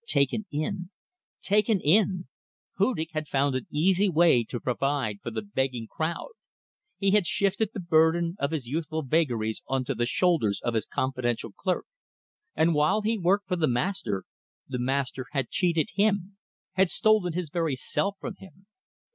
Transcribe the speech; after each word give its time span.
Taken 0.07 0.47
in! 0.51 0.89
taken 1.43 1.79
in! 1.79 2.27
Hudig 2.79 3.09
had 3.11 3.27
found 3.27 3.53
an 3.53 3.67
easy 3.69 4.09
way 4.09 4.43
to 4.45 4.59
provide 4.59 5.19
for 5.21 5.29
the 5.29 5.43
begging 5.43 5.85
crowd. 5.85 6.29
He 6.97 7.11
had 7.11 7.27
shifted 7.27 7.69
the 7.71 7.79
burden 7.81 8.35
of 8.39 8.49
his 8.49 8.65
youthful 8.65 9.03
vagaries 9.03 9.61
on 9.67 9.85
to 9.85 9.93
the 9.93 10.07
shoulders 10.07 10.59
of 10.63 10.73
his 10.73 10.87
confidential 10.87 11.51
clerk; 11.51 11.85
and 12.55 12.73
while 12.73 13.03
he 13.03 13.19
worked 13.19 13.47
for 13.47 13.57
the 13.57 13.67
master, 13.67 14.23
the 14.67 14.79
master 14.79 15.27
had 15.33 15.51
cheated 15.51 15.89
him; 15.93 16.35
had 16.73 16.89
stolen 16.89 17.33
his 17.33 17.51
very 17.51 17.75
self 17.75 18.15
from 18.19 18.33
him. 18.39 18.65